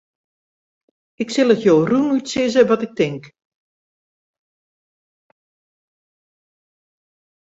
Ik 1.23 1.29
sil 1.33 1.53
it 1.55 1.63
jo 1.65 1.75
rûnút 1.89 2.25
sizze 2.31 2.61
wat 2.69 2.85
ik 2.87 2.93
tink. 2.97 3.23